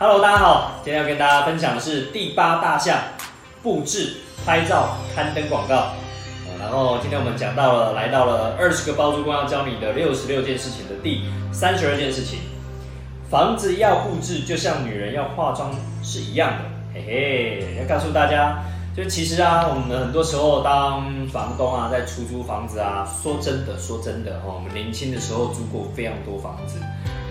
[0.00, 2.96] Hello，大家好，今天要跟大家分享的是第八大项
[3.64, 5.88] 布置、拍照、刊登广告。
[6.60, 12.38] 然后今天我们讲到了，来到了二十个包租公要教你的六十六件事情的第三十二件事情。
[13.28, 16.58] 房子要布置，就像女人要化妆是一样的。
[16.94, 18.62] 嘿嘿，要告诉大家，
[18.96, 26.78] 就其实啊，我们很多时候当房东啊，在出租房子啊，说真的，说真的哦，我们年轻的时候租过非常多房子。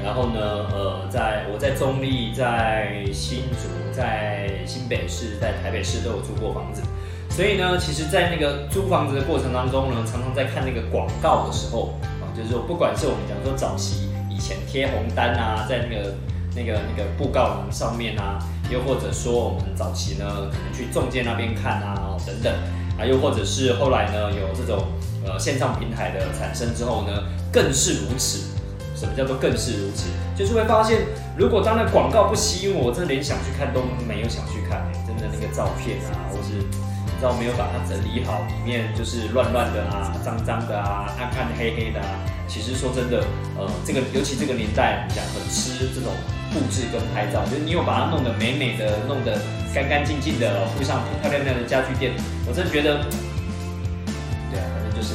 [0.04, 0.39] 然后呢，
[0.71, 6.81] 呃，在我在中立、在新竹、在新北市、在台北市都有租过房子，
[7.30, 16.13] 所以呢，其实，在那个租房子的过程当中呢，常常在看那个广告的时候啊，就是说，不管是我们讲说早期以前贴红单啊，在那个
[16.55, 22.54] 那个那个布告栏上面啊，又或者说我们早期呢，可能去中介那边看啊，等等
[22.99, 24.85] 啊，又或者是后来呢，有这种
[25.26, 28.55] 呃线上平台的产生之后呢，更是如此。
[28.97, 30.09] 什么叫做更是如此？
[30.35, 31.05] 就是会发现，
[31.37, 42.09] 如果当那广告不吸引我，我真的连想去看都没有想去看、真的那个照片啊，或是你知道没有把它整理好，里面就是乱乱的啊、脏脏的啊、暗暗黑黑的啊。
[42.48, 43.21] 其实说真的，
[43.57, 46.09] 呃，这个尤其这个年代，你讲很吃这种
[46.54, 49.37] 布置跟拍照，就是你有把它弄得美美的，弄得
[49.76, 52.13] 干干净净的，附上漂漂亮亮的家具店，
[52.48, 53.04] 我真的觉得，
[54.49, 55.13] 对啊，反正就是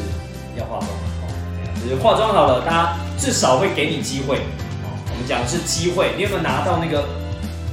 [0.59, 1.25] 要化妆嘛，哦，
[1.57, 4.41] 对啊就是化妆好了，大家至少会给你机会。
[4.83, 7.07] 我们讲的是机会，你有没有拿到那个？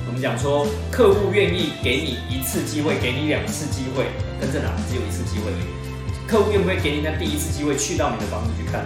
[0.05, 4.05] 我们讲说，客户愿意给你一次机会，给你两次机会，
[4.39, 6.29] 跟正哪只有一次机会而已。
[6.29, 8.85] 客户愿不愿意给你那第一次机会，去到你的房子去看？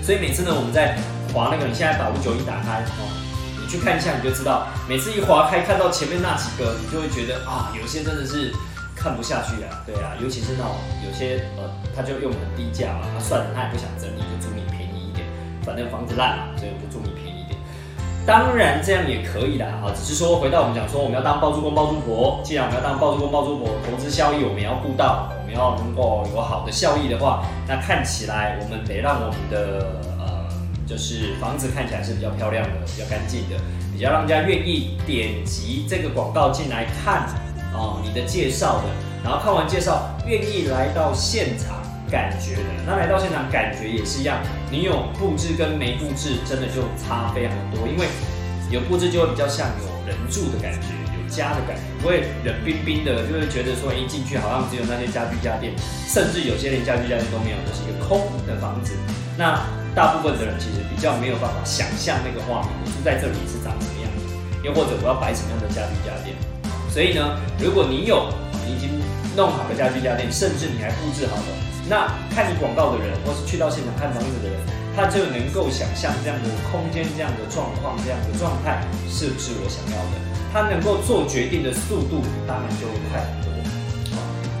[0.00, 0.94] 所以每次呢，我们在
[1.34, 3.10] 划那个，你现在把五九一打开哦，
[3.58, 8.54] 你去看一下，你就知道，每次一划开看到前面那几个，你就会觉得啊，有些真的是
[8.94, 14.89] 看不下去啊，对啊，尤其是那种有些呃，他就用很低价嘛，他算了，他也不想整理，就租你便宜，
[15.64, 17.58] 反正房子烂嘛，所以我就租你便宜点。
[18.26, 29.86] 当然这样也可以的啊，只是说回到我们讲说，我们要当包租公包租婆，既然我们要当包租公包租婆，投资效益我们要顾到，我们要能够有好的效益的话，那看起来我们得让我们的
[30.18, 30.48] 呃，
[30.86, 33.56] 就是房子看起来是比较漂亮的，比较干净的，
[33.92, 37.26] 比较让人家愿意点击这个广告进来看
[37.72, 38.84] 哦、你的介绍的，
[39.24, 41.78] 然后看完介绍愿意来到现场
[42.10, 48.06] 感觉的，那来到现场感觉也是一样，你有布置跟没布置真的就差非常多，因为
[48.70, 55.72] 有布置就会比较像有人住的感觉，有家的感觉，不会冷冰冰的，就会觉得说一进去好像只有那些家具家电，
[56.08, 58.92] 甚至有些连家具家电都没有，就是一个空的房子。
[59.38, 59.62] 那
[59.94, 66.34] 大部分的人其实比较没有办法想象那个画面，我住在这里是长什么样子，又或者我要摆什么样的家具家电。
[66.90, 68.30] 所以呢，如果你有
[68.66, 68.90] 你已经
[69.36, 71.50] 弄好的家具家电，甚至你还布置好了，
[71.90, 74.56] 那看你广告的人，或是去到现场看房子的人，
[74.94, 80.22] 他就能够想象这样的空间、这样的状况、这样的状态是不是我想要的。
[80.52, 83.50] 他能够做决定的速度，当然就会快很多。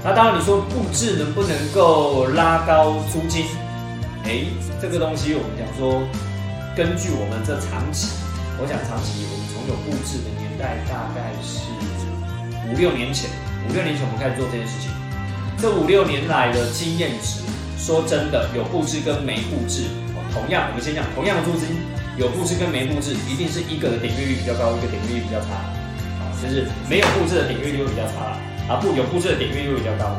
[0.02, 3.46] 那当然你说布置能不能够拉高租金？
[4.26, 4.42] 哎，
[4.82, 6.02] 这个东西我们讲说，
[6.74, 8.10] 根据我们这长期，
[8.58, 11.62] 我讲长期，我们从有布置的年代大概是
[12.66, 13.30] 五六年前，
[13.68, 14.90] 五六年前我们开始做这件事情，
[15.60, 17.42] 这五六年来的经验值，
[17.76, 19.84] 说真的，有布置跟没布置，
[20.32, 21.76] 同样我们先讲同样的租金，
[22.16, 25.68] 有布置跟没布置，一定是一个的点阅率比较高，一个点阅率比较差，
[26.16, 28.40] 啊，就是没有布置的点阅率会比较差，
[28.72, 30.16] 啊不有布置的点阅率会比较高。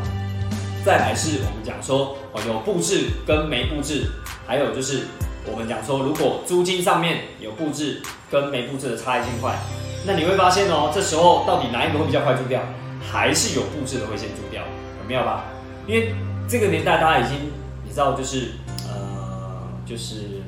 [0.86, 4.06] 再来是我们讲说哦，有布置跟没布置，
[4.46, 5.08] 还有就是
[5.50, 9.58] 我们讲说，如果租金上面有布置跟没布置的差一千块，
[10.06, 12.62] 那你会发现哦，这时候到底哪一个会比较快租掉？
[13.02, 14.62] 还是有布置的会先租掉，
[15.12, 15.44] 没有吧？
[15.88, 16.16] 因为
[16.48, 17.52] 这个年代大家已经
[17.84, 18.52] 你知道，就是
[18.88, 20.40] 呃，就是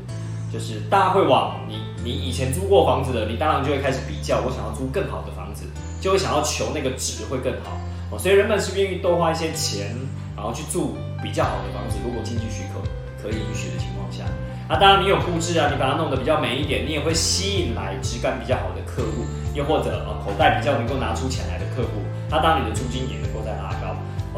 [0.51, 5.65] 就是大家会往你你以前租过房子的，你当然就会开始比较，我想要租更好的房子，
[5.99, 7.77] 就会想要求那个值会更好
[8.09, 9.93] 哦，所以人们是愿意多花一些钱。
[10.35, 12.81] 然后去住比较好的房子，如果经济许可
[13.21, 14.23] 可以允许的情况下，
[14.67, 22.01] 那当然你有布置啊，你把它弄得比较美一点，你也会吸引来质感比较好的客户，又或者呃口袋比较能够拿出钱来的客户，
[22.31, 23.32] 那当你的租金也能。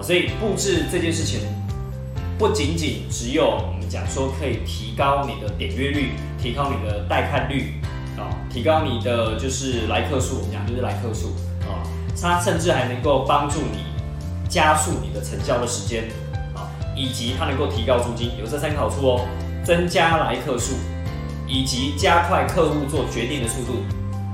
[0.06, 1.40] 所以布置这件事情，
[2.38, 7.82] 不仅仅只有我们讲说可以提高你的点阅率，提高你的带看率
[8.18, 11.30] 啊、提高你的就是来客数，我们讲就是来客数
[11.62, 11.82] 啊、
[12.22, 13.80] 它甚至还能够帮助你。
[14.48, 16.04] 加速你的成交的时间
[16.54, 19.28] 啊，以及它能够提高租金，有这三个好处哦：
[19.66, 20.76] 增加来客数，
[21.48, 23.84] 以及加快客户做决定的速度。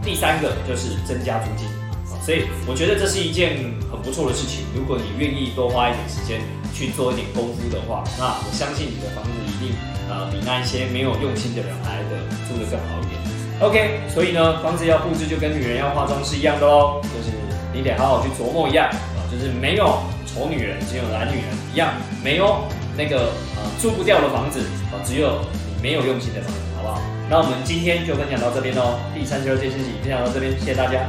[0.03, 1.65] 第三个就是增加租金，
[2.23, 3.57] 所以我觉得这是一件
[3.91, 4.65] 很不错的事情。
[4.75, 6.41] 如果你愿意多花一点时间
[6.73, 9.75] 去做一点功夫的话，那我相信你的房子一定
[10.07, 13.17] 呃比那一些没有用心的人来的住得更好一点。
[13.59, 17.33] OK，所以呢，房子要布置就跟女人要化妆是一样的哦，就是
[17.73, 19.85] 你得好好去琢磨一样啊，就是没有
[20.25, 22.65] 丑女人，只有懒女人一样，没有
[22.97, 27.01] 那个啊住不掉的房子啊，只有你没有用心的房子，好不好？
[27.29, 31.05] 那我们今天就分享到这边喽，第三十二件事情分享到这边，谢谢大家。